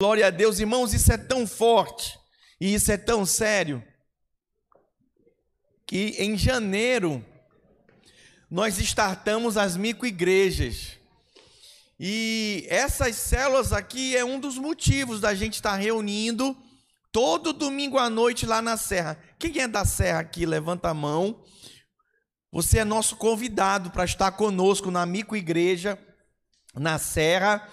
[0.00, 2.16] Glória a Deus, irmãos, isso é tão forte
[2.60, 3.82] e isso é tão sério
[5.84, 7.24] que em janeiro
[8.48, 10.96] nós startamos as microigrejas.
[11.98, 16.56] E essas células aqui é um dos motivos da gente estar reunindo
[17.10, 19.20] todo domingo à noite lá na Serra.
[19.36, 20.46] Quem é da Serra aqui?
[20.46, 21.42] Levanta a mão.
[22.52, 25.98] Você é nosso convidado para estar conosco na microigreja
[26.72, 27.68] na Serra.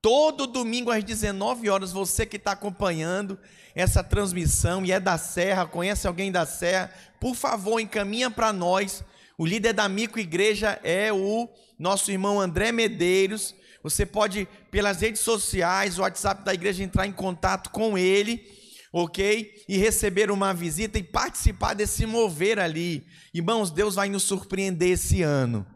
[0.00, 3.36] Todo domingo às 19 horas, você que está acompanhando
[3.74, 9.02] essa transmissão e é da Serra, conhece alguém da Serra, por favor, encaminha para nós.
[9.36, 13.56] O líder da micro igreja é o nosso irmão André Medeiros.
[13.82, 18.46] Você pode, pelas redes sociais, o WhatsApp da igreja, entrar em contato com ele,
[18.92, 19.64] ok?
[19.68, 23.04] E receber uma visita e participar desse mover ali.
[23.34, 25.66] Irmãos, Deus vai nos surpreender esse ano.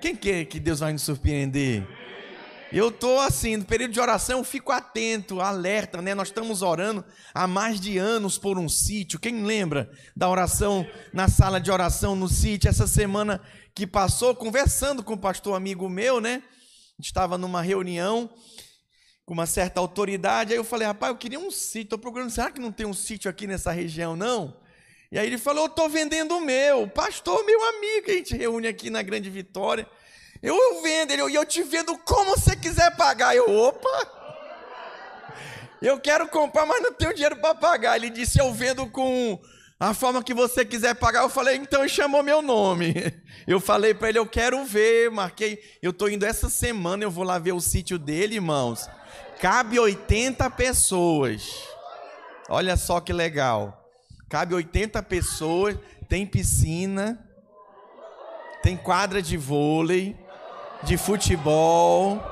[0.00, 2.03] Quem quer que Deus vai nos surpreender?
[2.76, 6.12] Eu estou assim, no período de oração, eu fico atento, alerta, né?
[6.12, 9.20] Nós estamos orando há mais de anos por um sítio.
[9.20, 12.68] Quem lembra da oração na sala de oração no sítio?
[12.68, 13.40] Essa semana
[13.72, 16.42] que passou, conversando com o pastor amigo meu, né?
[16.98, 18.28] Estava numa reunião
[19.24, 20.52] com uma certa autoridade.
[20.52, 22.92] Aí eu falei, rapaz, eu queria um sítio, estou procurando, será que não tem um
[22.92, 24.60] sítio aqui nessa região, não?
[25.12, 26.88] E aí ele falou, eu estou vendendo o meu.
[26.88, 29.88] Pastor, meu amigo, que a gente reúne aqui na Grande Vitória.
[30.42, 33.34] Eu, vendo, ele, e eu te vendo como você quiser pagar.
[33.34, 34.24] Eu, opa!
[35.80, 37.96] Eu quero comprar, mas não tenho dinheiro para pagar.
[37.96, 39.38] Ele disse, eu vendo com
[39.78, 41.22] a forma que você quiser pagar.
[41.22, 42.94] Eu falei, então ele chamou meu nome.
[43.46, 45.62] Eu falei para ele, eu quero ver, marquei.
[45.82, 48.88] Eu estou indo essa semana, eu vou lá ver o sítio dele, irmãos.
[49.38, 51.68] Cabe 80 pessoas.
[52.48, 53.86] Olha só que legal.
[54.30, 55.76] Cabe 80 pessoas,
[56.08, 57.22] tem piscina,
[58.62, 60.16] tem quadra de vôlei,
[60.84, 62.22] de futebol.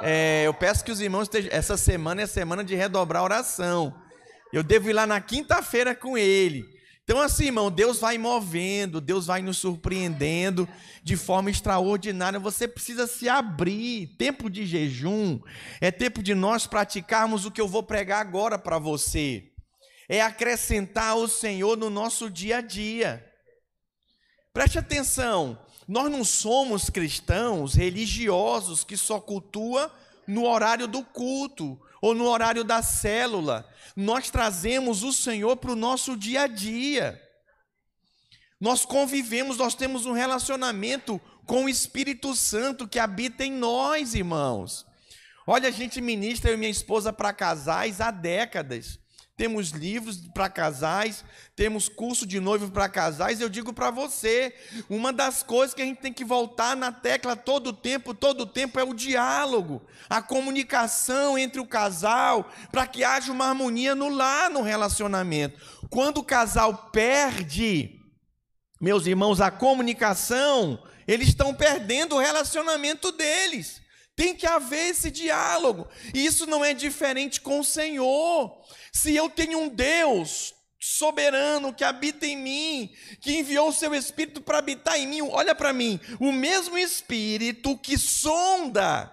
[0.00, 1.50] É, eu peço que os irmãos estejam.
[1.52, 3.94] Essa semana é semana de redobrar a oração.
[4.52, 6.64] Eu devo ir lá na quinta-feira com ele.
[7.02, 10.68] Então, assim, irmão, Deus vai movendo, Deus vai nos surpreendendo
[11.02, 12.38] de forma extraordinária.
[12.38, 14.14] Você precisa se abrir.
[14.16, 15.40] Tempo de jejum
[15.80, 19.50] é tempo de nós praticarmos o que eu vou pregar agora para você.
[20.08, 23.24] É acrescentar o Senhor no nosso dia a dia.
[24.52, 25.58] Preste atenção.
[25.90, 29.92] Nós não somos cristãos religiosos que só cultua
[30.24, 33.68] no horário do culto ou no horário da célula.
[33.96, 37.20] Nós trazemos o Senhor para o nosso dia a dia.
[38.60, 44.86] Nós convivemos, nós temos um relacionamento com o Espírito Santo que habita em nós, irmãos.
[45.44, 48.99] Olha, a gente ministra eu e minha esposa para casais há décadas
[49.40, 51.24] temos livros para casais,
[51.56, 53.40] temos curso de noivo para casais.
[53.40, 54.54] Eu digo para você,
[54.86, 58.78] uma das coisas que a gente tem que voltar na tecla todo tempo, todo tempo
[58.78, 59.80] é o diálogo,
[60.10, 65.58] a comunicação entre o casal, para que haja uma harmonia no lar, no relacionamento.
[65.88, 67.98] Quando o casal perde,
[68.78, 73.79] meus irmãos, a comunicação, eles estão perdendo o relacionamento deles.
[74.20, 75.88] Tem que haver esse diálogo.
[76.12, 78.54] E isso não é diferente com o Senhor.
[78.92, 82.92] Se eu tenho um Deus soberano que habita em mim,
[83.22, 87.78] que enviou o seu espírito para habitar em mim, olha para mim, o mesmo espírito
[87.78, 89.10] que sonda,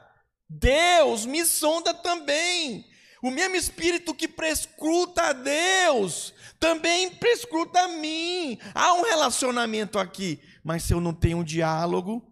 [0.49, 2.85] Deus me sonda também.
[3.23, 8.59] O mesmo espírito que prescruta a Deus, também prescruta a mim.
[8.75, 12.29] Há um relacionamento aqui, mas se eu não tenho um diálogo,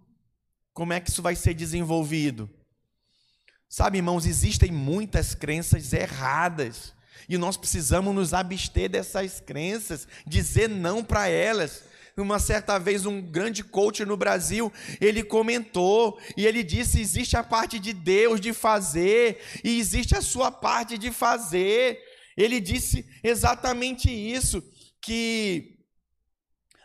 [0.74, 2.50] como é que isso vai ser desenvolvido?
[3.68, 6.94] Sabe, irmãos, existem muitas crenças erradas
[7.28, 11.84] e nós precisamos nos abster dessas crenças, dizer não para elas.
[12.18, 14.72] Uma certa vez, um grande coach no Brasil,
[15.02, 20.22] ele comentou e ele disse: existe a parte de Deus de fazer e existe a
[20.22, 22.00] sua parte de fazer.
[22.38, 24.64] Ele disse exatamente isso:
[25.02, 25.78] que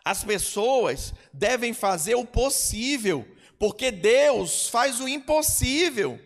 [0.05, 3.25] as pessoas devem fazer o possível,
[3.57, 6.19] porque Deus faz o impossível.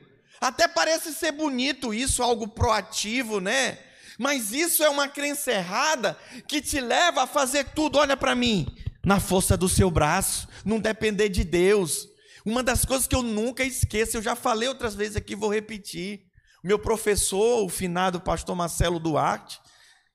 [0.45, 3.79] Até parece ser bonito isso, algo proativo, né?
[4.19, 8.67] Mas isso é uma crença errada que te leva a fazer tudo, olha para mim,
[9.03, 12.07] na força do seu braço, não depender de Deus.
[12.45, 16.27] Uma das coisas que eu nunca esqueço, eu já falei outras vezes aqui, vou repetir.
[16.63, 19.59] Meu professor, o finado pastor Marcelo Duarte,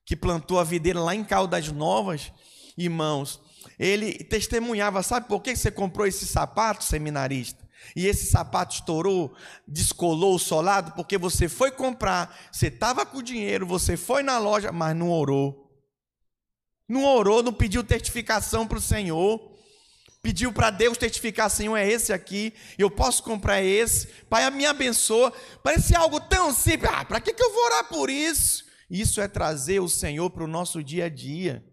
[0.06, 2.30] que plantou a videira lá em Caldas Novas,
[2.78, 3.40] irmãos,
[3.76, 7.68] ele testemunhava, sabe por que você comprou esse sapato, seminarista?
[7.94, 9.34] E esse sapato estourou,
[9.66, 14.38] descolou o solado, porque você foi comprar, você estava com o dinheiro, você foi na
[14.38, 15.68] loja, mas não orou.
[16.88, 19.50] Não orou, não pediu testificação para o Senhor.
[20.22, 25.32] pediu para Deus testificar, Senhor, é esse aqui, eu posso comprar esse, Pai, me abençoa.
[25.62, 28.64] Parece algo tão simples, ah, para que, que eu vou orar por isso?
[28.90, 31.64] Isso é trazer o Senhor para o nosso dia a dia.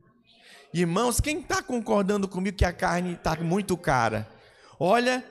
[0.74, 4.30] Irmãos, quem está concordando comigo que a carne está muito cara?
[4.80, 5.26] Olha,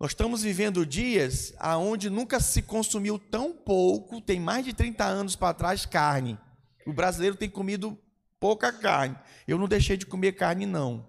[0.00, 5.34] nós estamos vivendo dias aonde nunca se consumiu tão pouco, tem mais de 30 anos
[5.34, 6.38] para trás, carne.
[6.86, 7.98] O brasileiro tem comido
[8.38, 9.16] pouca carne.
[9.46, 11.04] Eu não deixei de comer carne, não.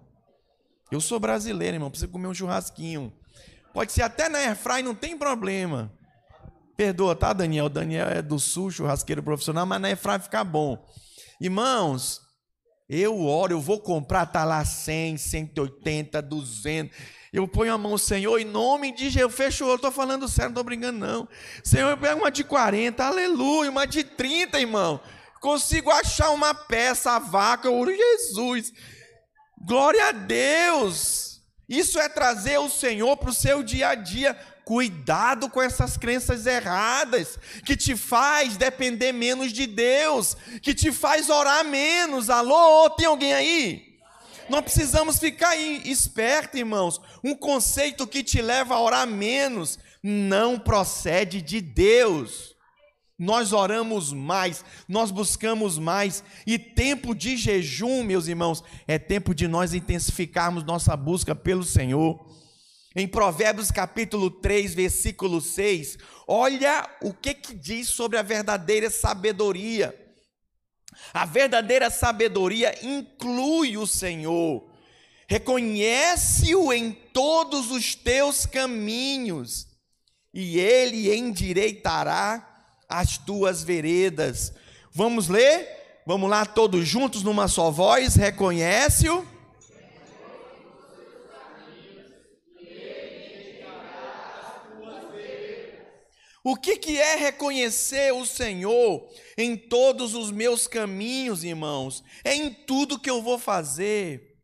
[0.90, 3.12] Eu sou brasileiro, irmão, preciso comer um churrasquinho.
[3.72, 5.92] Pode ser até na airfry, não tem problema.
[6.76, 7.68] Perdoa, tá, Daniel?
[7.68, 10.84] Daniel é do sul, churrasqueiro profissional, mas na airfry fica bom.
[11.40, 12.20] Irmãos,
[12.90, 16.96] eu oro, eu vou comprar, tá lá 100, 180, 200.
[17.32, 19.32] Eu ponho a mão, Senhor, em nome de Jesus.
[19.32, 21.28] Fechou, eu estou falando sério, não estou brincando, não.
[21.62, 25.00] Senhor, eu pego uma de 40, aleluia, uma de 30, irmão.
[25.40, 28.72] Consigo achar uma peça, a vaca, ouro Jesus.
[29.64, 31.30] Glória a Deus!
[31.68, 34.36] Isso é trazer o Senhor para o seu dia a dia.
[34.70, 41.28] Cuidado com essas crenças erradas, que te faz depender menos de Deus, que te faz
[41.28, 42.30] orar menos.
[42.30, 43.98] Alô, tem alguém aí?
[44.48, 47.00] Nós precisamos ficar esperto, irmãos.
[47.24, 52.54] Um conceito que te leva a orar menos não procede de Deus
[53.20, 59.46] nós oramos mais, nós buscamos mais, e tempo de jejum, meus irmãos, é tempo de
[59.46, 62.29] nós intensificarmos nossa busca pelo Senhor.
[62.94, 65.96] Em Provérbios capítulo 3, versículo 6,
[66.26, 69.94] olha o que, que diz sobre a verdadeira sabedoria.
[71.14, 74.68] A verdadeira sabedoria inclui o Senhor,
[75.28, 79.68] reconhece-o em todos os teus caminhos,
[80.34, 84.52] e ele endireitará as tuas veredas.
[84.92, 86.02] Vamos ler?
[86.04, 88.16] Vamos lá, todos juntos, numa só voz.
[88.16, 89.24] Reconhece-o.
[96.42, 99.06] O que, que é reconhecer o Senhor
[99.36, 102.02] em todos os meus caminhos, irmãos?
[102.24, 104.38] É em tudo que eu vou fazer.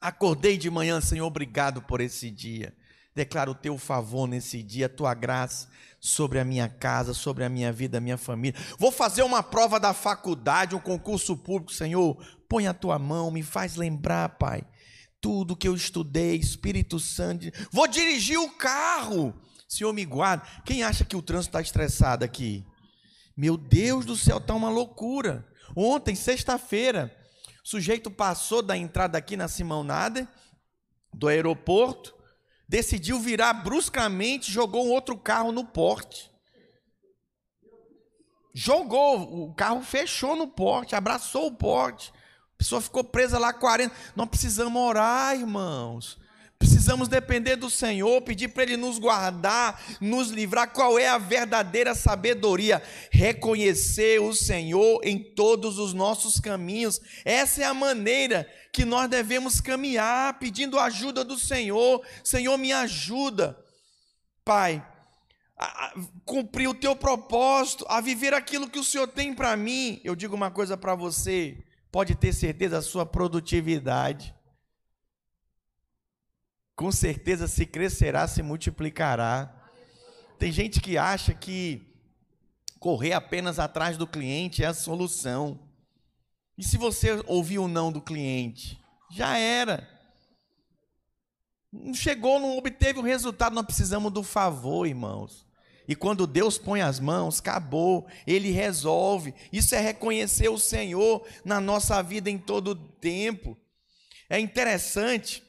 [0.00, 2.74] Acordei de manhã, Senhor, obrigado por esse dia.
[3.14, 5.68] Declaro o teu favor nesse dia, a tua graça
[6.00, 8.60] sobre a minha casa, sobre a minha vida, a minha família.
[8.78, 12.16] Vou fazer uma prova da faculdade, um concurso público, Senhor.
[12.48, 14.64] Põe a tua mão, me faz lembrar, Pai,
[15.20, 17.46] tudo que eu estudei, Espírito Santo.
[17.70, 19.34] Vou dirigir o carro.
[19.74, 20.46] Senhor, me guarda.
[20.64, 22.64] Quem acha que o trânsito está estressado aqui?
[23.36, 25.44] Meu Deus do céu, está uma loucura.
[25.74, 27.12] Ontem, sexta-feira,
[27.64, 30.28] o sujeito passou da entrada aqui na Simão Nader,
[31.12, 32.14] do aeroporto,
[32.68, 36.30] decidiu virar bruscamente, jogou um outro carro no porte.
[38.54, 42.12] Jogou, o carro fechou no porte, abraçou o porte.
[42.54, 43.92] A pessoa ficou presa lá 40.
[44.14, 46.22] Nós precisamos orar, irmãos.
[46.64, 50.72] Precisamos depender do Senhor, pedir para Ele nos guardar, nos livrar.
[50.72, 52.82] Qual é a verdadeira sabedoria?
[53.10, 57.02] Reconhecer o Senhor em todos os nossos caminhos.
[57.22, 62.02] Essa é a maneira que nós devemos caminhar, pedindo ajuda do Senhor.
[62.24, 63.58] Senhor, me ajuda,
[64.42, 64.82] Pai,
[65.58, 65.92] a,
[66.24, 70.00] cumprir o teu propósito, a viver aquilo que o Senhor tem para mim.
[70.02, 71.62] Eu digo uma coisa para você:
[71.92, 74.34] pode ter certeza, a sua produtividade
[76.76, 79.54] com certeza se crescerá, se multiplicará.
[80.38, 81.82] Tem gente que acha que
[82.80, 85.58] correr apenas atrás do cliente é a solução.
[86.58, 88.80] E se você ouvir o não do cliente?
[89.10, 89.88] Já era.
[91.72, 95.44] Não chegou, não obteve o resultado, nós precisamos do favor, irmãos.
[95.86, 99.34] E quando Deus põe as mãos, acabou, Ele resolve.
[99.52, 103.56] Isso é reconhecer o Senhor na nossa vida em todo tempo.
[104.30, 105.43] É interessante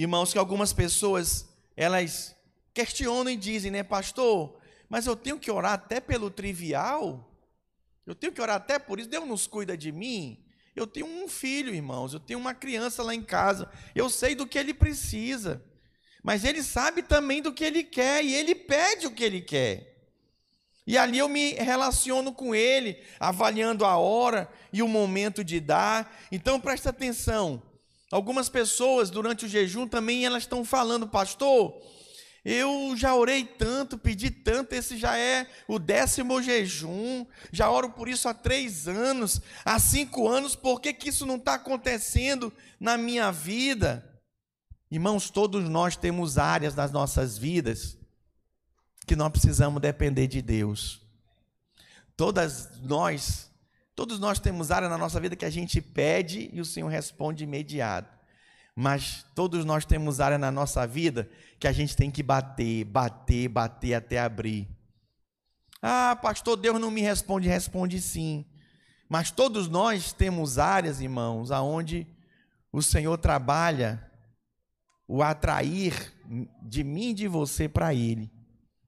[0.00, 2.34] Irmãos, que algumas pessoas, elas
[2.72, 7.30] questionam e dizem, né, pastor, mas eu tenho que orar até pelo trivial?
[8.06, 9.10] Eu tenho que orar até por isso?
[9.10, 10.42] Deus nos cuida de mim?
[10.74, 14.46] Eu tenho um filho, irmãos, eu tenho uma criança lá em casa, eu sei do
[14.46, 15.62] que ele precisa,
[16.22, 19.98] mas ele sabe também do que ele quer e ele pede o que ele quer.
[20.86, 26.10] E ali eu me relaciono com ele, avaliando a hora e o momento de dar.
[26.32, 27.62] Então presta atenção.
[28.10, 31.80] Algumas pessoas durante o jejum também elas estão falando, pastor,
[32.44, 38.08] eu já orei tanto, pedi tanto, esse já é o décimo jejum, já oro por
[38.08, 42.96] isso há três anos, há cinco anos, por que, que isso não está acontecendo na
[42.96, 44.04] minha vida?
[44.90, 47.96] Irmãos, todos nós temos áreas das nossas vidas
[49.06, 51.00] que nós precisamos depender de Deus.
[52.16, 53.49] Todas nós
[53.94, 57.44] Todos nós temos área na nossa vida que a gente pede e o Senhor responde
[57.44, 58.18] imediato.
[58.74, 61.28] Mas todos nós temos área na nossa vida
[61.58, 64.68] que a gente tem que bater, bater, bater até abrir.
[65.82, 68.46] Ah, pastor, Deus não me responde, responde sim.
[69.08, 72.06] Mas todos nós temos áreas, irmãos, aonde
[72.72, 74.08] o Senhor trabalha
[75.06, 76.14] o atrair
[76.62, 78.30] de mim e de você para Ele.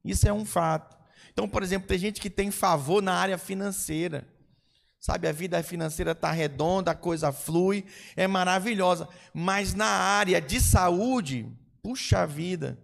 [0.04, 0.96] Isso é um fato.
[1.32, 4.26] Então, por exemplo, tem gente que tem favor na área financeira.
[5.02, 9.08] Sabe, a vida financeira está redonda, a coisa flui, é maravilhosa.
[9.34, 12.78] Mas na área de saúde, puxa vida,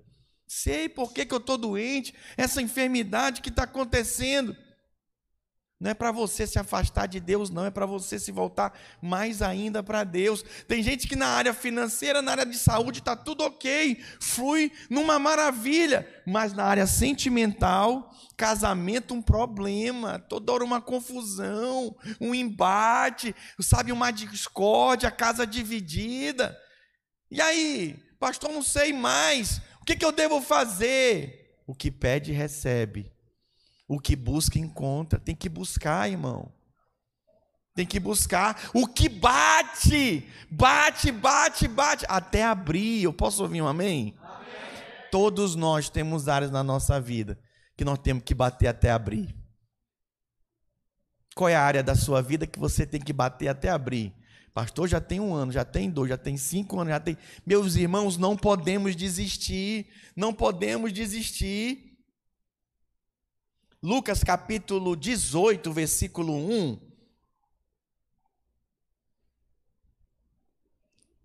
[0.44, 4.56] sei por que, que eu estou doente, essa enfermidade que está acontecendo.
[5.80, 9.40] Não é para você se afastar de Deus, não, é para você se voltar mais
[9.40, 10.44] ainda para Deus.
[10.66, 15.20] Tem gente que na área financeira, na área de saúde, está tudo ok, flui numa
[15.20, 23.92] maravilha, mas na área sentimental, casamento, um problema, toda hora uma confusão, um embate, sabe,
[23.92, 26.58] uma discórdia, casa dividida.
[27.30, 31.60] E aí, pastor, não sei mais, o que, que eu devo fazer?
[31.68, 33.16] O que pede, recebe
[33.88, 35.18] o que busca, encontra.
[35.18, 36.52] Tem que buscar, irmão.
[37.74, 38.70] Tem que buscar.
[38.74, 43.02] O que bate, bate, bate, bate, até abrir.
[43.02, 44.14] Eu posso ouvir um amém?
[44.20, 44.46] amém?
[45.10, 47.38] Todos nós temos áreas na nossa vida
[47.76, 49.34] que nós temos que bater até abrir.
[51.34, 54.12] Qual é a área da sua vida que você tem que bater até abrir?
[54.52, 57.16] Pastor, já tem um ano, já tem dois, já tem cinco anos, já tem.
[57.46, 61.87] Meus irmãos, não podemos desistir, não podemos desistir.
[63.80, 66.80] Lucas capítulo 18, versículo 1.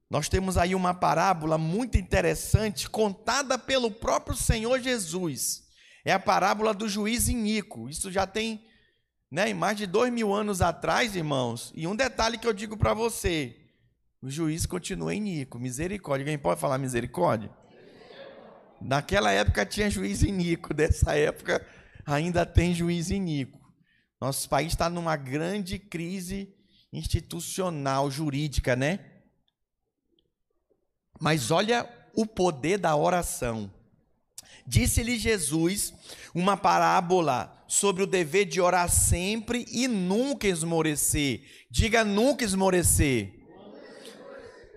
[0.07, 5.67] Nós temos aí uma parábola muito interessante contada pelo próprio Senhor Jesus.
[6.05, 7.89] É a parábola do juiz Inico.
[7.89, 8.63] Isso já tem
[9.31, 11.73] né, mais de dois mil anos atrás, irmãos.
[11.75, 13.57] E um detalhe que eu digo para você:
[14.21, 15.57] o juiz continua Inico.
[15.57, 16.23] Misericórdia.
[16.23, 17.49] Alguém pode falar misericórdia?
[18.79, 21.65] Naquela época tinha juiz Inico, dessa época
[22.05, 23.59] ainda tem juiz iníquo.
[24.19, 26.53] Nosso país está numa grande crise
[26.91, 28.99] institucional, jurídica, né?
[31.19, 33.71] Mas olha o poder da oração.
[34.65, 35.93] Disse-lhe Jesus
[36.33, 41.65] uma parábola sobre o dever de orar sempre e nunca esmorecer.
[41.69, 43.42] Diga nunca esmorecer.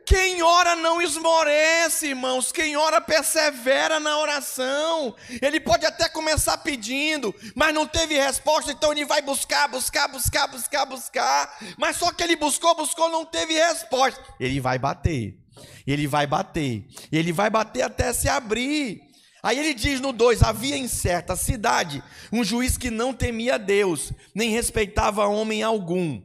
[0.06, 2.52] Quem ora não esmorece, irmãos.
[2.52, 5.16] Quem ora persevera na oração.
[5.42, 10.46] Ele pode até começar pedindo, mas não teve resposta, então ele vai buscar, buscar, buscar,
[10.46, 11.58] buscar, buscar.
[11.76, 14.22] Mas só que ele buscou, buscou, não teve resposta.
[14.38, 15.36] Ele vai bater.
[15.84, 16.86] Ele vai bater.
[17.10, 19.02] Ele vai bater até se abrir.
[19.42, 22.00] Aí ele diz no 2: Havia em certa cidade
[22.32, 26.22] um juiz que não temia Deus, nem respeitava homem algum.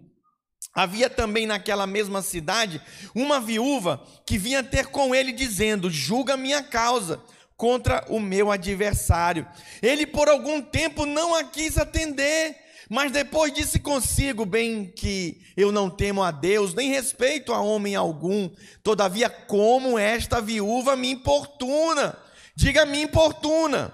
[0.73, 2.81] Havia também naquela mesma cidade
[3.13, 7.21] uma viúva que vinha ter com ele, dizendo: Julga minha causa
[7.57, 9.45] contra o meu adversário.
[9.81, 12.55] Ele por algum tempo não a quis atender,
[12.89, 17.93] mas depois disse consigo: Bem que eu não temo a Deus, nem respeito a homem
[17.93, 18.49] algum,
[18.81, 22.17] todavia, como esta viúva me importuna,
[22.55, 23.93] diga me importuna.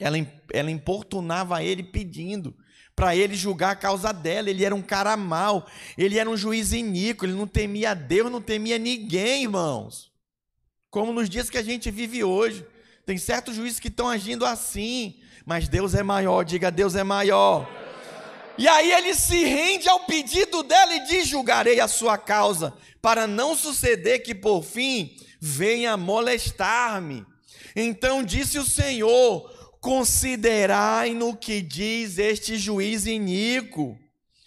[0.00, 0.16] Ela,
[0.52, 2.52] ela importunava ele pedindo
[2.96, 4.50] para ele julgar a causa dela.
[4.50, 8.40] Ele era um cara mau, ele era um juiz iníquo, ele não temia Deus, não
[8.40, 10.12] temia ninguém, irmãos.
[10.90, 12.64] Como nos dias que a gente vive hoje.
[13.04, 17.68] Tem certos juízes que estão agindo assim, mas Deus é maior, diga Deus é maior.
[18.56, 22.72] E aí ele se rende ao pedido dela e diz: julgarei a sua causa,
[23.02, 27.26] para não suceder que por fim venha molestar-me.
[27.76, 29.52] Então disse o Senhor:
[29.84, 33.98] Considerai no que diz este juiz iníquo.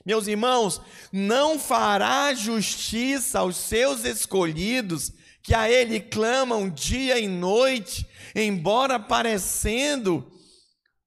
[0.04, 5.14] Meus irmãos, não fará justiça aos seus escolhidos,
[5.44, 8.04] que a ele clamam dia e noite,
[8.34, 10.28] embora parecendo,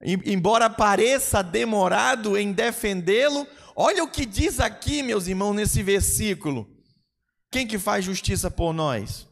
[0.01, 3.45] embora pareça demorado em defendê-lo.
[3.75, 6.71] Olha o que diz aqui, meus irmãos, nesse versículo.
[7.51, 9.27] Quem que faz justiça por nós?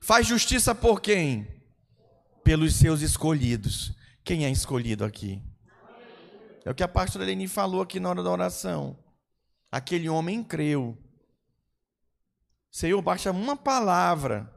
[0.00, 1.59] Faz justiça por quem?
[2.42, 3.92] Pelos seus escolhidos.
[4.24, 5.42] Quem é escolhido aqui?
[6.64, 8.98] É o que a pastora Leni falou aqui na hora da oração.
[9.72, 10.98] Aquele homem creu.
[12.70, 14.52] Senhor, baixa uma palavra.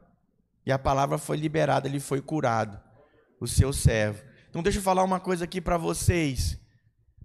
[0.66, 2.80] E a palavra foi liberada, ele foi curado.
[3.40, 4.22] O seu servo.
[4.48, 6.58] Então deixa eu falar uma coisa aqui para vocês.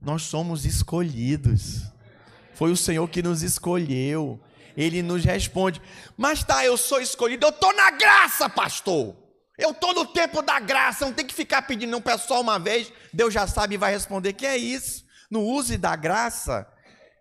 [0.02, 1.84] Nós somos escolhidos.
[2.54, 4.42] Foi o Senhor que nos escolheu.
[4.76, 5.82] Ele nos responde.
[6.18, 9.16] Mas tá, eu sou escolhido, eu estou na graça, pastor.
[9.60, 12.58] Eu estou no tempo da graça, não tem que ficar pedindo, não peço só uma
[12.58, 14.32] vez, Deus já sabe e vai responder.
[14.32, 15.06] Que é isso?
[15.30, 16.66] No use da graça,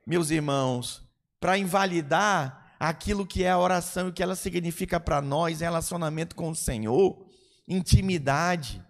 [0.07, 1.02] meus irmãos,
[1.40, 6.37] para invalidar aquilo que é a oração e o que ela significa para nós, relacionamento
[6.37, 7.26] com o Senhor,
[7.66, 8.80] intimidade.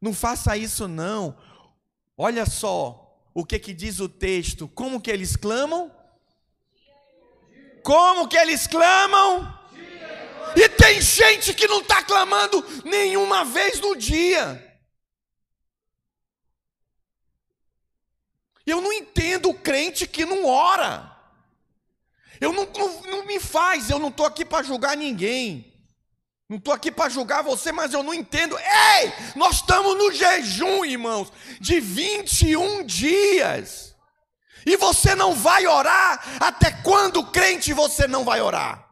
[0.00, 1.36] Não faça isso não.
[2.16, 5.90] Olha só o que que diz o texto, como que eles clamam?
[7.82, 9.59] Como que eles clamam?
[10.56, 14.66] E tem gente que não está clamando nenhuma vez no dia.
[18.66, 21.10] Eu não entendo o crente que não ora.
[22.40, 25.70] Eu não, não, não me faz, eu não estou aqui para julgar ninguém.
[26.48, 28.58] Não estou aqui para julgar você, mas eu não entendo.
[28.58, 33.94] Ei, nós estamos no jejum, irmãos, de 21 dias.
[34.66, 36.20] E você não vai orar?
[36.40, 38.90] Até quando crente você não vai orar?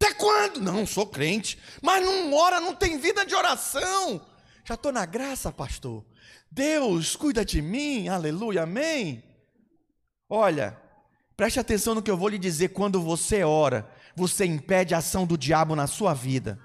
[0.00, 0.60] Até quando?
[0.60, 1.58] Não, sou crente.
[1.80, 4.20] Mas não ora, não tem vida de oração.
[4.62, 6.04] Já estou na graça, pastor.
[6.50, 9.24] Deus cuida de mim, aleluia, amém.
[10.28, 10.78] Olha,
[11.34, 12.68] preste atenção no que eu vou lhe dizer.
[12.68, 16.60] Quando você ora, você impede a ação do diabo na sua vida.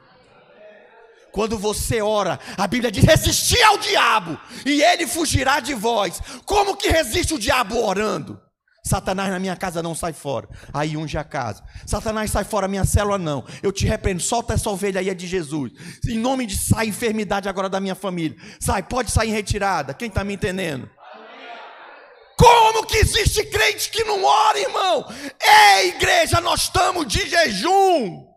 [1.32, 6.20] Quando você ora, a Bíblia diz: resistir ao diabo e ele fugirá de vós.
[6.46, 8.39] Como que resiste o diabo orando?
[8.85, 10.47] Satanás na minha casa não sai fora.
[10.73, 11.63] Aí unge a casa.
[11.85, 13.45] Satanás sai fora minha célula não.
[13.61, 14.21] Eu te repreendo.
[14.21, 15.71] Solta essa ovelha aí é de Jesus.
[16.05, 18.37] Em nome de sai enfermidade agora da minha família.
[18.59, 19.93] Sai, pode sair em retirada.
[19.93, 20.89] Quem está me entendendo?
[22.37, 25.05] Como que existe crente que não ora, irmão?
[25.39, 28.27] É igreja, nós estamos de jejum.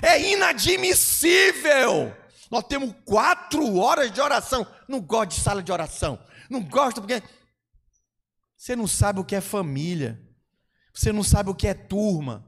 [0.00, 2.14] É inadmissível.
[2.50, 4.64] Nós temos quatro horas de oração.
[4.86, 6.20] Não gosto de sala de oração.
[6.48, 7.20] Não gosto porque
[8.58, 10.20] você não sabe o que é família.
[10.92, 12.44] Você não sabe o que é turma.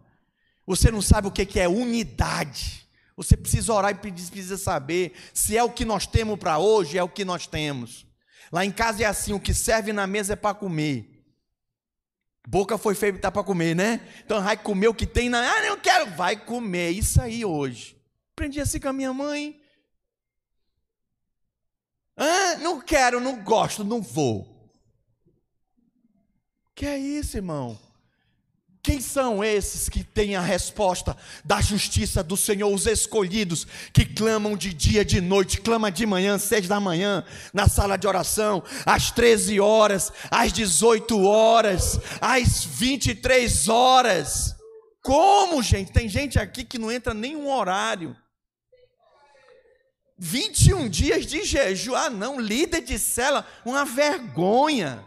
[0.67, 2.85] Você não sabe o que é unidade.
[3.17, 7.02] Você precisa orar e precisa saber se é o que nós temos para hoje, é
[7.02, 8.07] o que nós temos.
[8.50, 11.25] Lá em casa é assim: o que serve na mesa é para comer.
[12.49, 14.00] Boca foi feita para comer, né?
[14.25, 15.38] Então vai comer o que tem na.
[15.38, 16.11] Ah, não quero.
[16.17, 16.90] Vai comer.
[16.90, 17.97] Isso aí hoje.
[18.33, 19.61] Aprendi assim com a minha mãe.
[22.16, 24.50] Ah, não quero, não gosto, não vou.
[26.81, 27.79] Que é isso, irmão?
[28.83, 31.14] Quem são esses que têm a resposta
[31.45, 36.38] da justiça do Senhor, os escolhidos, que clamam de dia, de noite, clama de manhã,
[36.38, 43.69] seis da manhã, na sala de oração, às 13 horas, às 18 horas, às 23
[43.69, 44.57] horas.
[45.03, 45.93] Como, gente?
[45.93, 48.16] Tem gente aqui que não entra nenhum horário.
[50.16, 51.95] 21 dias de jejum.
[51.95, 55.05] Ah, não, líder de cela, uma vergonha.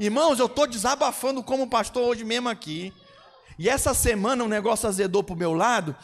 [0.00, 2.90] Irmãos, eu estou desabafando como pastor hoje mesmo aqui.
[3.58, 5.94] E essa semana um negócio azedou para o meu lado.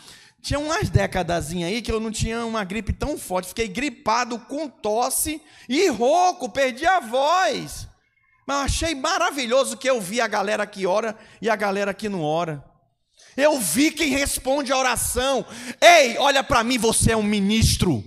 [0.43, 3.49] Tinha umas décadas aí que eu não tinha uma gripe tão forte.
[3.49, 7.89] Fiquei gripado com tosse e rouco, perdi a voz.
[8.47, 12.07] Mas eu achei maravilhoso que eu vi a galera que ora e a galera que
[12.07, 12.63] não ora.
[13.35, 15.43] Eu vi quem responde a oração.
[15.81, 18.05] Ei, olha para mim, você é um ministro.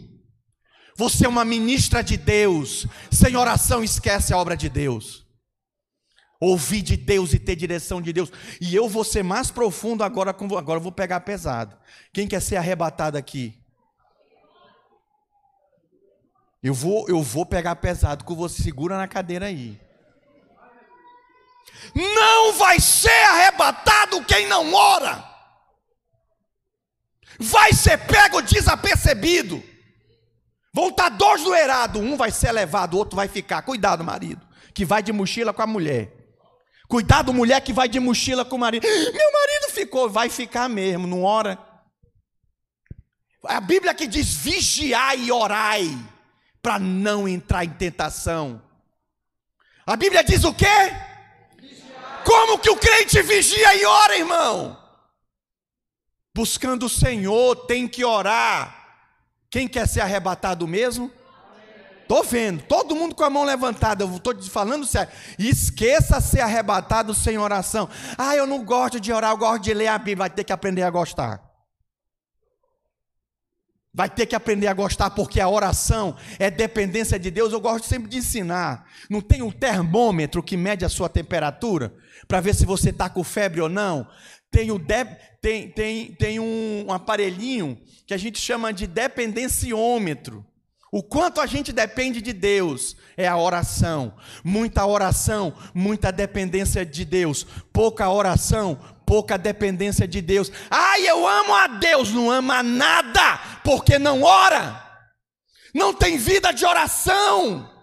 [0.95, 2.86] Você é uma ministra de Deus.
[3.10, 5.28] Sem oração, esquece a obra de Deus
[6.39, 8.32] ouvir de Deus e ter direção de Deus.
[8.62, 11.78] E eu vou ser mais profundo agora, agora eu vou pegar pesado.
[12.13, 13.60] Quem quer ser arrebatado aqui?
[16.62, 19.80] Eu vou, eu vou pegar pesado, que você segura na cadeira aí.
[21.95, 25.25] Não vai ser arrebatado quem não ora.
[27.39, 29.63] Vai ser pego desapercebido.
[30.73, 33.62] Vão estar dois do errado, um vai ser levado, o outro vai ficar.
[33.62, 36.18] Cuidado, marido, que vai de mochila com a mulher.
[36.89, 38.84] Cuidado, mulher que vai de mochila com o marido.
[38.84, 41.60] Meu marido ficou, vai ficar mesmo, não ora.
[43.43, 45.88] A Bíblia que diz: vigiai e orai,
[46.63, 48.60] para não entrar em tentação.
[49.86, 50.65] A Bíblia diz o quê?
[51.60, 52.23] Vigiar.
[52.25, 54.75] Como que o crente vigia e ora, irmão?
[56.34, 59.04] Buscando o Senhor, tem que orar.
[59.52, 61.12] Quem quer ser arrebatado mesmo?
[62.10, 65.13] Estou vendo, todo mundo com a mão levantada, eu estou falando sério.
[65.38, 67.88] Esqueça ser arrebatado sem oração.
[68.17, 70.15] Ah, eu não gosto de orar, eu gosto de ler a Bíblia.
[70.15, 71.39] Vai ter que aprender a gostar.
[73.93, 77.54] Vai ter que aprender a gostar, porque a oração é dependência de Deus.
[77.54, 78.88] Eu gosto sempre de ensinar.
[79.08, 81.93] Não tem um termômetro que mede a sua temperatura
[82.28, 84.08] para ver se você está com febre ou não.
[84.50, 85.06] Tem, o de,
[85.39, 90.43] tem, tem, tem um aparelhinho que a gente chama de dependenciômetro.
[90.91, 94.13] O quanto a gente depende de Deus é a oração.
[94.43, 97.45] Muita oração, muita dependência de Deus.
[97.71, 100.52] Pouca oração, pouca dependência de Deus.
[100.69, 104.88] Ai, eu amo a Deus, não ama nada, porque não ora.
[105.73, 107.79] não tem vida de oração.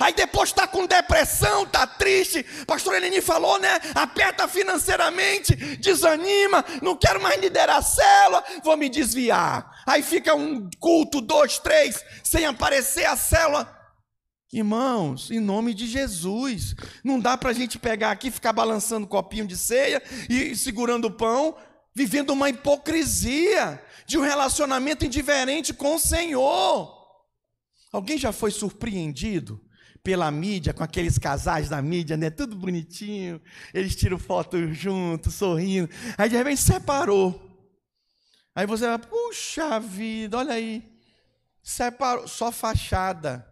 [0.00, 2.42] Aí depois está com depressão, está triste.
[2.66, 3.78] Pastor Eleni falou, né?
[3.94, 9.82] Aperta financeiramente, desanima, não quero mais liderar a célula, vou me desviar.
[9.86, 13.76] Aí fica um culto, dois, três, sem aparecer a célula.
[14.50, 19.46] Irmãos, em nome de Jesus, não dá para a gente pegar aqui, ficar balançando copinho
[19.46, 21.54] de ceia e segurando o pão,
[21.94, 26.90] vivendo uma hipocrisia de um relacionamento indiferente com o Senhor.
[27.92, 29.60] Alguém já foi surpreendido
[30.02, 32.30] pela mídia, com aqueles casais da mídia, né?
[32.30, 33.40] Tudo bonitinho,
[33.72, 35.90] eles tiram foto juntos, sorrindo.
[36.16, 37.48] Aí de repente separou.
[38.54, 40.88] Aí você vai, puxa vida, olha aí.
[41.62, 43.46] Separou, só fachada.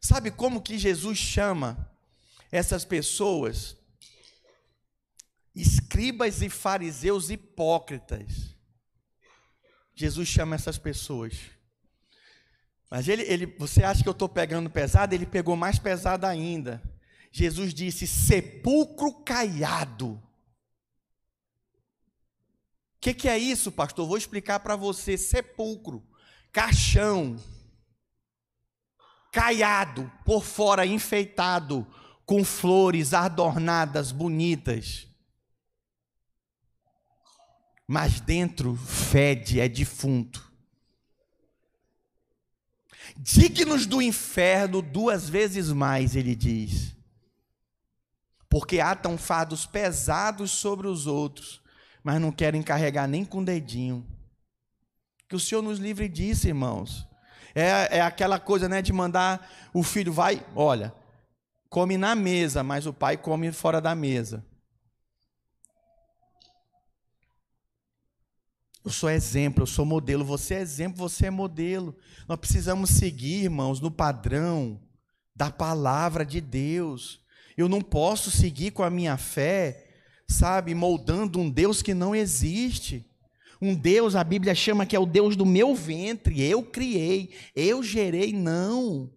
[0.00, 1.90] Sabe como que Jesus chama
[2.50, 3.76] essas pessoas?
[5.54, 8.54] Escribas e fariseus hipócritas.
[9.94, 11.34] Jesus chama essas pessoas.
[12.90, 15.14] Mas ele, ele, você acha que eu estou pegando pesado?
[15.14, 16.82] Ele pegou mais pesado ainda.
[17.30, 20.20] Jesus disse: sepulcro caiado.
[22.96, 24.08] O que, que é isso, pastor?
[24.08, 26.04] Vou explicar para você: sepulcro,
[26.50, 27.36] caixão,
[29.30, 31.86] caiado, por fora enfeitado,
[32.26, 35.06] com flores adornadas, bonitas.
[37.86, 40.49] Mas dentro fede, é defunto
[43.16, 46.94] dignos do inferno duas vezes mais, ele diz.
[48.48, 51.62] Porque atam fardos pesados sobre os outros,
[52.02, 54.06] mas não querem carregar nem com o dedinho.
[55.28, 57.06] Que o Senhor nos livre disso, irmãos.
[57.54, 60.92] É, é aquela coisa né, de mandar o filho, vai, olha,
[61.68, 64.44] come na mesa, mas o pai come fora da mesa.
[68.84, 71.94] Eu sou exemplo, eu sou modelo, você é exemplo, você é modelo.
[72.26, 74.80] Nós precisamos seguir, irmãos, no padrão
[75.36, 77.20] da palavra de Deus.
[77.56, 79.86] Eu não posso seguir com a minha fé,
[80.26, 83.06] sabe, moldando um Deus que não existe.
[83.60, 87.82] Um Deus, a Bíblia chama que é o Deus do meu ventre, eu criei, eu
[87.82, 89.12] gerei, não.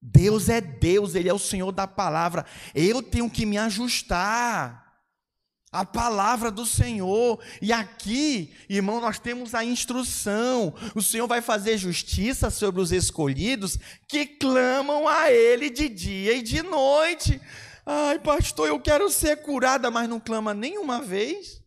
[0.00, 2.44] Deus é Deus, Ele é o Senhor da palavra.
[2.74, 4.87] Eu tenho que me ajustar
[5.70, 7.42] a palavra do Senhor.
[7.60, 10.74] E aqui, irmão, nós temos a instrução.
[10.94, 13.78] O Senhor vai fazer justiça sobre os escolhidos
[14.08, 17.40] que clamam a Ele de dia e de noite.
[17.84, 21.62] Ai, pastor, eu quero ser curada, mas não clama nenhuma vez.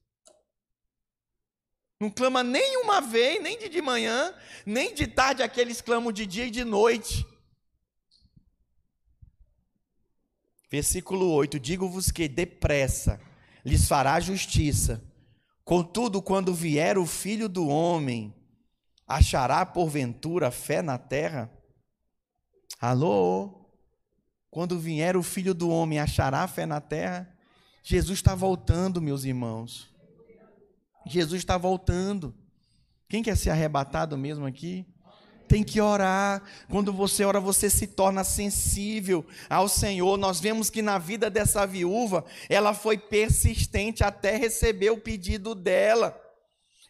[1.99, 4.33] Não clama nenhuma vez, nem de, de manhã,
[4.65, 7.25] nem de tarde, aqueles clamam de dia e de noite.
[10.71, 13.21] Versículo 8: Digo-vos que depressa
[13.65, 15.03] lhes fará justiça.
[15.63, 18.33] Contudo, quando vier o filho do homem,
[19.07, 21.51] achará porventura fé na terra?
[22.79, 23.69] Alô?
[24.49, 27.33] Quando vier o filho do homem, achará fé na terra?
[27.83, 29.89] Jesus está voltando, meus irmãos.
[31.05, 32.35] Jesus está voltando.
[33.07, 34.85] Quem quer ser arrebatado mesmo aqui?
[35.51, 36.41] Tem que orar.
[36.69, 40.17] Quando você ora, você se torna sensível ao Senhor.
[40.17, 46.17] Nós vemos que na vida dessa viúva, ela foi persistente até receber o pedido dela.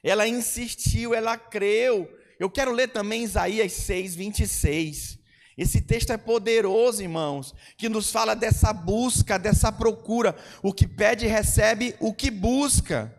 [0.03, 2.07] Ela insistiu, ela creu.
[2.39, 5.17] Eu quero ler também Isaías 6, 26.
[5.57, 10.35] Esse texto é poderoso, irmãos, que nos fala dessa busca, dessa procura.
[10.61, 13.11] O que pede, recebe, o que busca.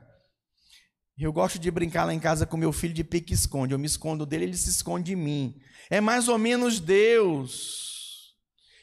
[1.18, 3.75] Eu gosto de brincar lá em casa com meu filho de pique-esconde.
[3.75, 5.55] Eu me escondo dele, ele se esconde de mim.
[5.90, 8.35] É mais ou menos Deus.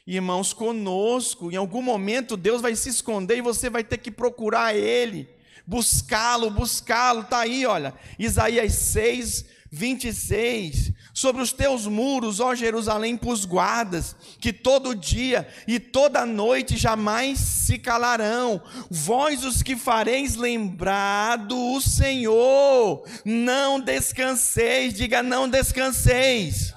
[0.06, 4.74] Irmãos, conosco, em algum momento Deus vai se esconder e você vai ter que procurar
[4.74, 5.28] Ele,
[5.66, 7.20] buscá-lo, buscá-lo.
[7.20, 14.52] Está aí, olha, Isaías 6, 26, sobre os teus muros, ó Jerusalém, pus guardas, que
[14.52, 18.60] todo dia e toda noite jamais se calarão.
[18.90, 26.74] Vós os que fareis lembrado o Senhor, não descanseis, diga não descanseis.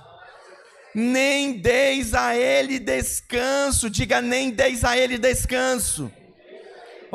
[0.94, 6.12] Nem deis a ele descanso, diga nem deis a ele descanso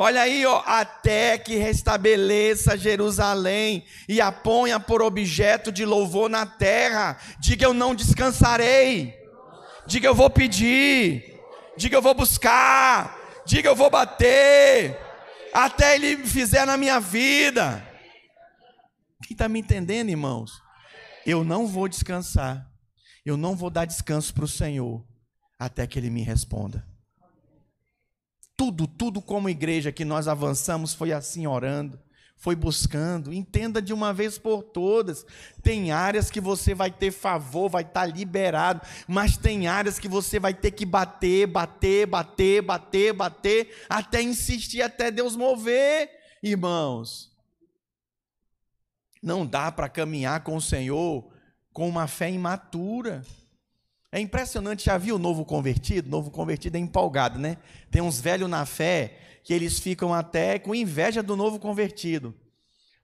[0.01, 6.45] Olha aí, ó, até que restabeleça Jerusalém e a ponha por objeto de louvor na
[6.45, 7.17] terra.
[7.37, 9.13] Diga eu não descansarei.
[9.85, 11.37] Diga eu vou pedir.
[11.75, 13.13] Diga eu vou buscar.
[13.45, 14.97] Diga eu vou bater.
[15.53, 17.85] Até ele fizer na minha vida.
[19.23, 20.61] Quem está me entendendo, irmãos?
[21.25, 22.65] Eu não vou descansar.
[23.25, 25.05] Eu não vou dar descanso para o Senhor
[25.59, 26.88] até que ele me responda
[28.59, 31.97] tudo, tudo como igreja que nós avançamos foi assim orando,
[32.35, 33.31] foi buscando.
[33.31, 35.25] Entenda de uma vez por todas.
[35.63, 40.41] Tem áreas que você vai ter favor, vai estar liberado, mas tem áreas que você
[40.41, 46.09] vai ter que bater, bater, bater, bater, bater, até insistir, até Deus mover,
[46.43, 47.31] irmãos.
[49.23, 51.31] Não dá para caminhar com o Senhor
[51.71, 53.23] com uma fé imatura.
[54.11, 56.09] É impressionante, já viu o novo convertido?
[56.09, 57.57] Novo convertido é empolgado, né?
[57.91, 62.35] Tem uns velhos na fé que eles ficam até com inveja do novo convertido.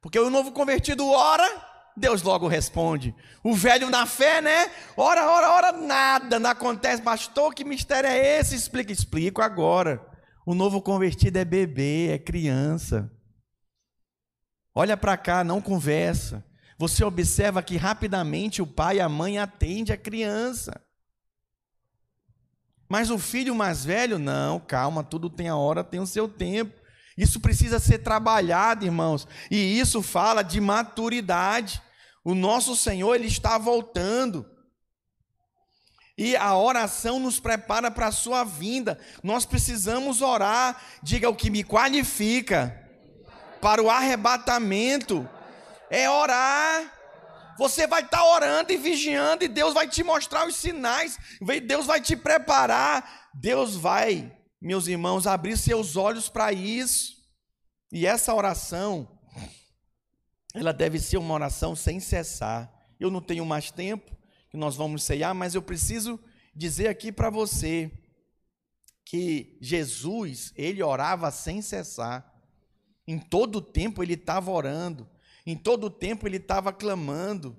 [0.02, 1.48] Porque o novo convertido ora,
[1.96, 3.16] Deus logo responde.
[3.44, 4.72] O velho na fé, né?
[4.98, 7.02] Ora, ora, ora, nada, não acontece.
[7.02, 8.56] Pastor, que mistério é esse?
[8.56, 10.04] Explica, explico agora.
[10.46, 13.12] O novo convertido é bebê, é criança.
[14.74, 16.44] Olha para cá, não conversa.
[16.78, 20.85] Você observa que rapidamente o pai e a mãe atendem a criança.
[22.88, 26.74] Mas o filho mais velho, não, calma, tudo tem a hora, tem o seu tempo.
[27.18, 29.28] Isso precisa ser trabalhado, irmãos.
[29.50, 31.82] E isso fala de maturidade.
[32.24, 34.46] O nosso Senhor, Ele está voltando.
[36.18, 39.00] E a oração nos prepara para a sua vinda.
[39.24, 40.82] Nós precisamos orar.
[41.02, 42.82] Diga o que me qualifica
[43.62, 45.28] para o arrebatamento.
[45.90, 46.95] É orar.
[47.58, 51.18] Você vai estar tá orando e vigiando, e Deus vai te mostrar os sinais,
[51.66, 57.16] Deus vai te preparar, Deus vai, meus irmãos, abrir seus olhos para isso.
[57.92, 59.20] E essa oração,
[60.54, 62.72] ela deve ser uma oração sem cessar.
[63.00, 64.16] Eu não tenho mais tempo,
[64.50, 66.20] que nós vamos ceiar, mas eu preciso
[66.56, 67.92] dizer aqui para você
[69.06, 72.34] que Jesus, ele orava sem cessar.
[73.08, 75.08] Em todo o tempo ele estava orando.
[75.46, 77.56] Em todo o tempo ele estava clamando,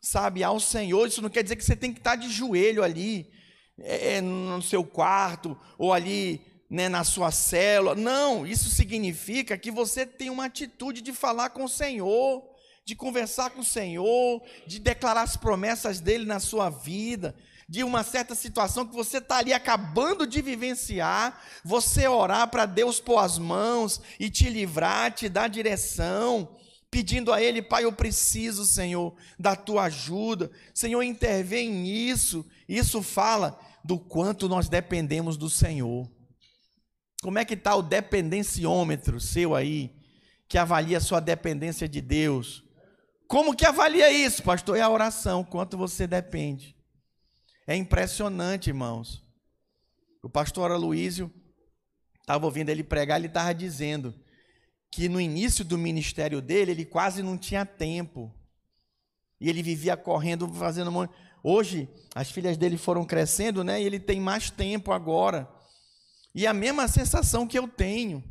[0.00, 1.06] sabe, ao Senhor.
[1.06, 3.30] Isso não quer dizer que você tem que estar de joelho ali,
[3.78, 7.94] é, é, no seu quarto, ou ali né, na sua célula.
[7.94, 12.42] Não, isso significa que você tem uma atitude de falar com o Senhor,
[12.84, 17.36] de conversar com o Senhor, de declarar as promessas dele na sua vida,
[17.68, 22.98] de uma certa situação que você está ali acabando de vivenciar, você orar para Deus
[22.98, 26.56] pôr as mãos e te livrar, te dar direção
[26.90, 30.50] pedindo a Ele, Pai, eu preciso, Senhor, da tua ajuda.
[30.74, 32.46] Senhor, intervém nisso.
[32.68, 36.10] Isso fala do quanto nós dependemos do Senhor.
[37.22, 39.94] Como é que está o dependenciômetro seu aí,
[40.48, 42.64] que avalia a sua dependência de Deus?
[43.26, 44.78] Como que avalia isso, pastor?
[44.78, 46.76] É a oração, quanto você depende.
[47.66, 49.22] É impressionante, irmãos.
[50.22, 51.30] O pastor Aloísio,
[52.20, 54.14] estava ouvindo ele pregar, ele estava dizendo
[54.90, 58.32] que no início do ministério dele, ele quase não tinha tempo.
[59.40, 61.12] E ele vivia correndo, fazendo um monte.
[61.42, 63.80] Hoje, as filhas dele foram crescendo, né?
[63.80, 65.48] E ele tem mais tempo agora.
[66.34, 68.22] E a mesma sensação que eu tenho.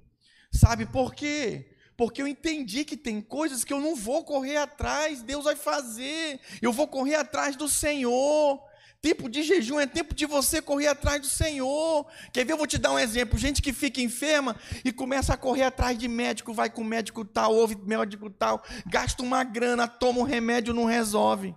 [0.51, 1.73] Sabe por quê?
[1.95, 6.39] Porque eu entendi que tem coisas que eu não vou correr atrás, Deus vai fazer.
[6.61, 8.61] Eu vou correr atrás do Senhor.
[9.01, 12.07] Tempo de jejum é tempo de você correr atrás do Senhor.
[12.33, 12.53] Quer ver?
[12.53, 13.38] Eu vou te dar um exemplo.
[13.38, 17.53] Gente que fica enferma e começa a correr atrás de médico, vai com médico tal,
[17.55, 21.55] ouve médico tal, gasta uma grana, toma um remédio, não resolve.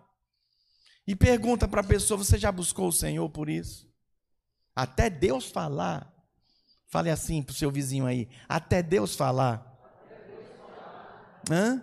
[1.07, 3.89] E pergunta para a pessoa: Você já buscou o Senhor por isso?
[4.77, 6.13] Até Deus falar.
[6.89, 9.67] Fale assim para o seu vizinho aí: Até Deus falar.
[11.51, 11.83] Hã?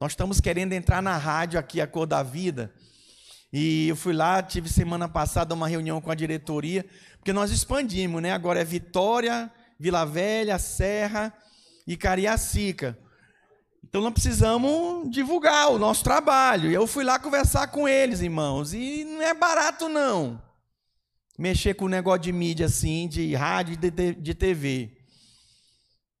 [0.00, 2.74] Nós estamos querendo entrar na rádio aqui, a cor da vida.
[3.52, 6.86] E eu fui lá, tive semana passada uma reunião com a diretoria,
[7.18, 8.32] porque nós expandimos, né?
[8.32, 11.32] Agora é Vitória, Vila Velha, Serra
[11.86, 12.98] e Cariacica.
[13.84, 16.70] Então nós precisamos divulgar o nosso trabalho.
[16.70, 18.72] E eu fui lá conversar com eles, irmãos.
[18.72, 20.40] E não é barato, não.
[21.38, 24.96] Mexer com o negócio de mídia assim, de rádio e de TV.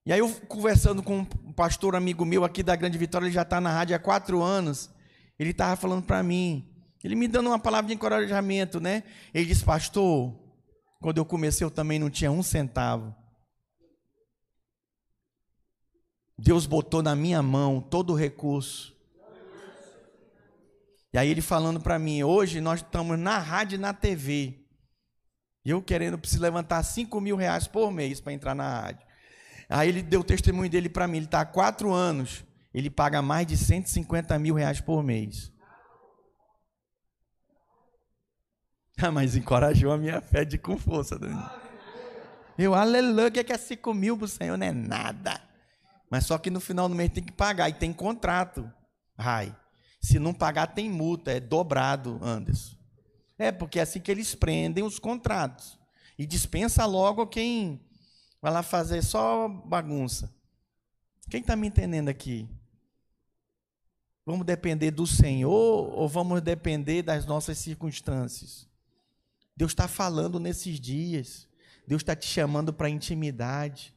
[0.04, 3.42] E aí eu conversando com um pastor amigo meu aqui da Grande Vitória, ele já
[3.42, 4.90] está na rádio há quatro anos.
[5.38, 6.71] Ele estava falando para mim,
[7.02, 9.02] ele me dando uma palavra de encorajamento, né?
[9.34, 10.34] Ele disse, pastor,
[11.00, 13.14] quando eu comecei eu também não tinha um centavo.
[16.38, 18.92] Deus botou na minha mão todo o recurso.
[21.12, 24.58] E aí ele falando para mim, hoje nós estamos na rádio e na TV.
[25.64, 29.06] E eu querendo, preciso levantar 5 mil reais por mês para entrar na rádio.
[29.68, 33.22] Aí ele deu o testemunho dele para mim, ele está há quatro anos, ele paga
[33.22, 35.52] mais de 150 mil reais por mês.
[38.98, 41.18] Ah, mas encorajou a minha fé de com força.
[41.18, 41.42] Dani.
[42.56, 44.56] Eu, aleluia, que é 5 mil para o Senhor?
[44.56, 45.40] Não é nada.
[46.10, 48.70] Mas só que no final do mês tem que pagar e tem contrato.
[49.16, 49.54] Ai,
[50.00, 52.76] se não pagar, tem multa, é dobrado, Anderson.
[53.38, 55.78] É, porque é assim que eles prendem os contratos.
[56.18, 57.80] E dispensa logo quem
[58.40, 60.32] vai lá fazer só bagunça.
[61.30, 62.48] Quem está me entendendo aqui?
[64.26, 68.68] Vamos depender do Senhor ou vamos depender das nossas circunstâncias?
[69.56, 71.48] Deus está falando nesses dias.
[71.86, 73.94] Deus está te chamando para intimidade.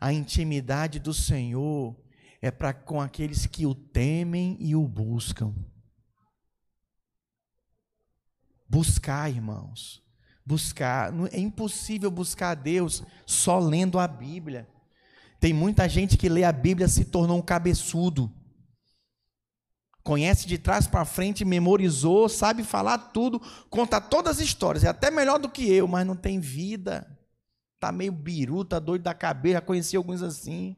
[0.00, 1.96] A intimidade do Senhor
[2.40, 5.54] é para com aqueles que o temem e o buscam.
[8.68, 10.02] Buscar, irmãos.
[10.44, 11.12] Buscar.
[11.32, 14.68] É impossível buscar a Deus só lendo a Bíblia.
[15.40, 18.32] Tem muita gente que lê a Bíblia se tornou um cabeçudo
[20.08, 25.10] conhece de trás para frente, memorizou, sabe falar tudo, conta todas as histórias, é até
[25.10, 27.06] melhor do que eu, mas não tem vida.
[27.78, 30.74] Tá meio biru, tá doido da cabeça, conheci alguns assim.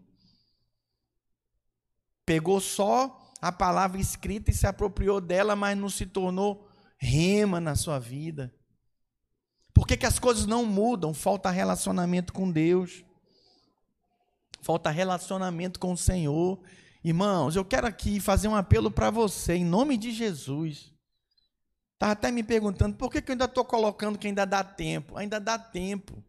[2.27, 7.77] Pegou só a palavra escrita e se apropriou dela, mas não se tornou rema na
[7.77, 8.53] sua vida.
[9.73, 11.15] Por que, que as coisas não mudam?
[11.15, 13.05] Falta relacionamento com Deus.
[14.61, 16.61] Falta relacionamento com o Senhor.
[17.03, 20.93] Irmãos, eu quero aqui fazer um apelo para você, em nome de Jesus.
[21.95, 25.17] Estava até me perguntando por que, que eu ainda estou colocando que ainda dá tempo.
[25.17, 26.23] Ainda dá tempo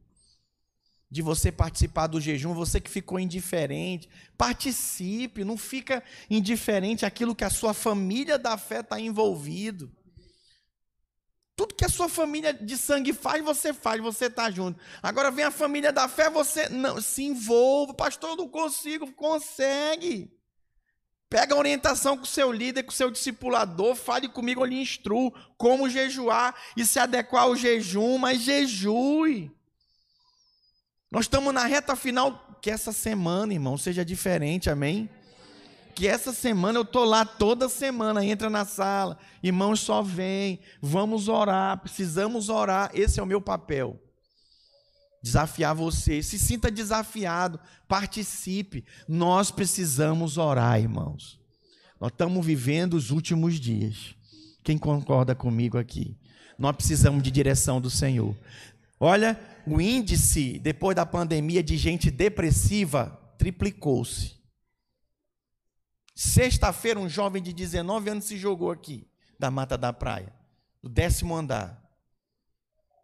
[1.10, 4.10] de você participar do jejum, você que ficou indiferente.
[4.38, 9.92] Participe, não fica indiferente àquilo que a sua família da fé está envolvido.
[11.54, 14.80] Tudo que a sua família de sangue faz, você faz, você está junto.
[15.04, 17.94] Agora vem a família da fé, você não se envolva.
[17.94, 19.12] Pastor, eu não consigo.
[19.14, 20.41] Consegue.
[21.32, 24.82] Pega a orientação com o seu líder, com o seu discipulador, fale comigo, eu lhe
[24.82, 29.50] instruo como jejuar e se adequar ao jejum, mas jejue.
[31.10, 35.10] Nós estamos na reta final, que essa semana, irmão, seja diferente, amém?
[35.96, 41.30] Que essa semana eu estou lá toda semana, entra na sala, irmãos só vem, vamos
[41.30, 43.98] orar, precisamos orar, esse é o meu papel
[45.22, 46.24] desafiar você.
[46.24, 48.84] Se sinta desafiado, participe.
[49.08, 51.40] Nós precisamos orar, irmãos.
[52.00, 54.16] Nós estamos vivendo os últimos dias.
[54.64, 56.18] Quem concorda comigo aqui?
[56.58, 58.36] Nós precisamos de direção do Senhor.
[59.00, 64.40] Olha, o índice depois da pandemia de gente depressiva triplicou-se.
[66.14, 69.08] Sexta-feira, um jovem de 19 anos se jogou aqui,
[69.40, 70.32] da Mata da Praia,
[70.84, 71.82] do décimo andar.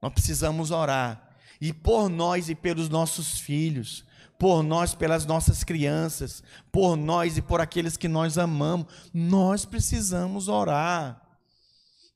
[0.02, 1.27] Nós precisamos orar
[1.60, 4.06] e por nós e pelos nossos filhos,
[4.38, 10.48] por nós, pelas nossas crianças, por nós e por aqueles que nós amamos, nós precisamos
[10.48, 11.22] orar.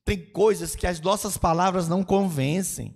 [0.04, 2.94] Tem coisas que as nossas palavras não convencem.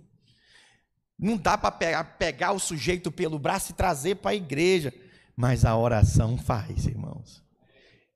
[1.19, 4.93] Não dá para pegar, pegar o sujeito pelo braço e trazer para a igreja,
[5.35, 7.43] mas a oração faz, irmãos.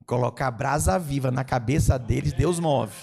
[0.06, 2.94] Colocar brasa viva na cabeça deles, Deus move.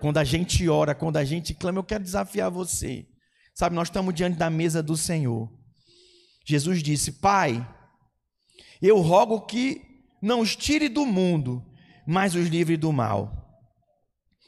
[0.00, 3.06] Quando a gente ora, quando a gente clama, eu quero desafiar você
[3.58, 5.52] Sabe, nós estamos diante da mesa do Senhor.
[6.44, 7.68] Jesus disse: Pai,
[8.80, 9.82] eu rogo que
[10.22, 11.66] não os tire do mundo,
[12.06, 13.60] mas os livre do mal.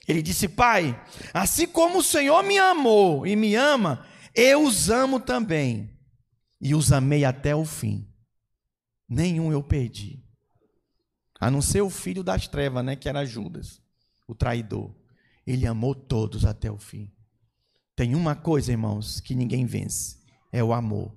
[0.06, 0.96] Ele disse: Pai,
[1.34, 5.90] assim como o Senhor me amou e me ama, eu os amo também.
[6.60, 8.08] E os amei até o fim.
[9.08, 10.22] Nenhum eu perdi.
[11.40, 13.82] A não ser o filho das trevas, né, que era Judas,
[14.28, 14.94] o traidor.
[15.44, 17.12] Ele amou todos até o fim.
[18.00, 20.16] Tem uma coisa, irmãos, que ninguém vence:
[20.50, 21.14] é o amor.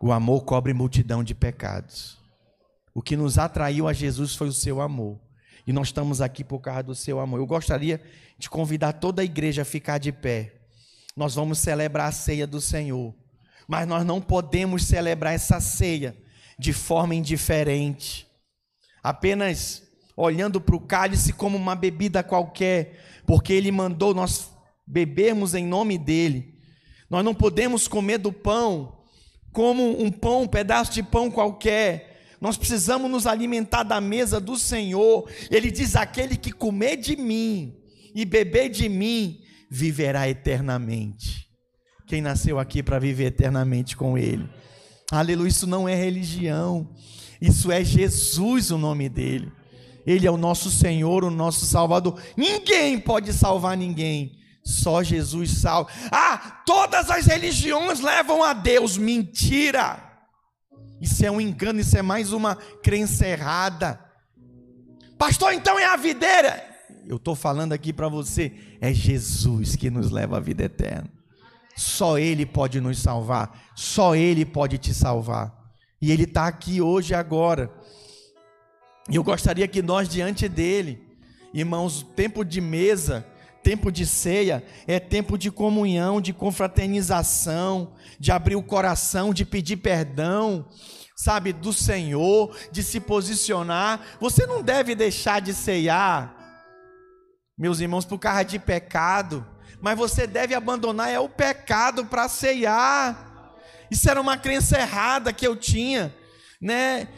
[0.00, 2.16] O amor cobre multidão de pecados.
[2.94, 5.20] O que nos atraiu a Jesus foi o seu amor.
[5.66, 7.38] E nós estamos aqui por causa do seu amor.
[7.38, 8.00] Eu gostaria
[8.38, 10.54] de convidar toda a igreja a ficar de pé.
[11.14, 13.14] Nós vamos celebrar a ceia do Senhor.
[13.68, 16.16] Mas nós não podemos celebrar essa ceia
[16.58, 18.26] de forma indiferente.
[19.02, 19.82] Apenas
[20.16, 24.53] olhando para o cálice como uma bebida qualquer, porque ele mandou nós
[24.86, 26.54] bebermos em nome dele.
[27.08, 29.04] Nós não podemos comer do pão
[29.52, 32.36] como um pão, um pedaço de pão qualquer.
[32.40, 35.30] Nós precisamos nos alimentar da mesa do Senhor.
[35.50, 37.76] Ele diz: aquele que comer de mim
[38.14, 41.48] e beber de mim, viverá eternamente.
[42.06, 44.48] Quem nasceu aqui para viver eternamente com Ele?
[45.10, 46.90] Aleluia, isso não é religião,
[47.40, 49.50] isso é Jesus o nome dele.
[50.06, 52.20] Ele é o nosso Senhor, o nosso Salvador.
[52.36, 55.90] Ninguém pode salvar ninguém só Jesus salva.
[56.10, 58.96] Ah, todas as religiões levam a Deus.
[58.96, 60.02] Mentira!
[61.00, 64.00] Isso é um engano, isso é mais uma crença errada.
[65.18, 66.64] Pastor, então é a videira.
[67.06, 71.10] Eu estou falando aqui para você, é Jesus que nos leva à vida eterna.
[71.76, 75.54] Só Ele pode nos salvar, só Ele pode te salvar.
[76.00, 77.70] E Ele está aqui hoje e agora.
[79.10, 81.02] E eu gostaria que nós, diante dele,
[81.52, 83.26] irmãos, tempo de mesa,
[83.64, 89.78] Tempo de ceia é tempo de comunhão, de confraternização, de abrir o coração, de pedir
[89.78, 90.68] perdão,
[91.16, 94.02] sabe, do Senhor, de se posicionar.
[94.20, 96.36] Você não deve deixar de ceiar,
[97.56, 99.46] meus irmãos, por causa de pecado,
[99.80, 103.54] mas você deve abandonar é o pecado para ceiar.
[103.90, 106.14] Isso era uma crença errada que eu tinha,
[106.60, 107.08] né?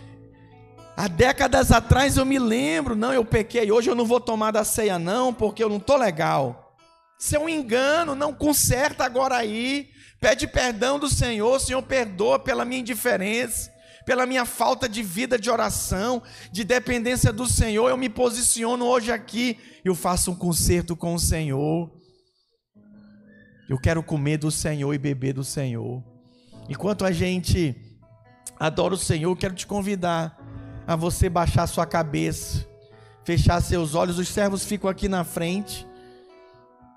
[0.97, 4.65] Há décadas atrás eu me lembro, não, eu pequei, hoje eu não vou tomar da
[4.65, 6.75] ceia não, porque eu não tô legal.
[7.21, 9.91] Isso é um engano, não conserta agora aí.
[10.19, 13.71] Pede perdão do Senhor, Senhor, perdoa pela minha indiferença,
[14.07, 17.91] pela minha falta de vida de oração, de dependência do Senhor.
[17.91, 21.91] Eu me posiciono hoje aqui, eu faço um concerto com o Senhor.
[23.69, 26.03] Eu quero comer do Senhor e beber do Senhor.
[26.71, 27.77] Enquanto a gente
[28.59, 30.46] adora o Senhor, eu quero te convidar
[30.87, 32.67] a você baixar sua cabeça,
[33.25, 34.19] fechar seus olhos.
[34.19, 35.87] Os servos ficam aqui na frente.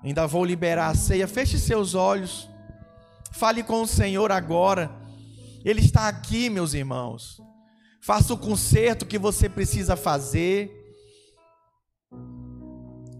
[0.02, 1.26] Ainda vou liberar a ceia.
[1.26, 2.48] Feche seus olhos.
[3.32, 4.90] Fale com o Senhor agora.
[5.64, 7.40] Ele está aqui, meus irmãos.
[8.00, 10.70] Faça o conserto que você precisa fazer.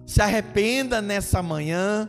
[0.06, 2.08] Se arrependa nessa manhã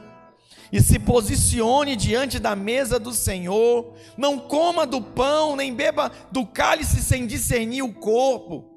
[0.71, 3.93] e se posicione diante da mesa do Senhor.
[4.17, 8.70] Não coma do pão, nem beba do cálice sem discernir o corpo.